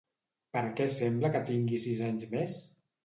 Per 0.55 0.63
què 0.79 0.87
sembla 0.95 1.31
que 1.35 1.43
tingui 1.51 1.81
sis 1.85 2.01
anys 2.09 2.29
més? 2.33 2.57